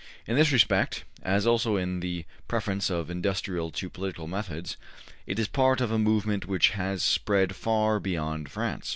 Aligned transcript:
In 0.25 0.35
this 0.35 0.51
respect, 0.51 1.05
as 1.21 1.45
also 1.45 1.75
in 1.75 1.99
the 1.99 2.25
preference 2.47 2.89
of 2.89 3.11
industrial 3.11 3.69
to 3.73 3.87
political 3.87 4.25
methods, 4.25 4.75
it 5.27 5.37
is 5.37 5.47
part 5.47 5.79
of 5.79 5.91
a 5.91 5.99
movement 5.99 6.47
which 6.47 6.71
has 6.71 7.03
spread 7.03 7.55
far 7.55 7.99
beyond 7.99 8.49
France. 8.49 8.89